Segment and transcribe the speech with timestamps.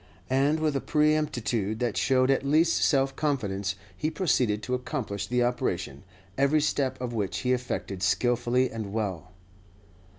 [0.31, 5.43] And with a promptitude that showed at least self confidence, he proceeded to accomplish the
[5.43, 6.03] operation,
[6.39, 9.29] every step of which he effected skilfully and well.